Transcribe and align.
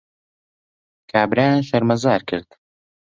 کابرایان 1.11 1.61
شەرمەزار 1.69 2.21
کرد 2.29 2.49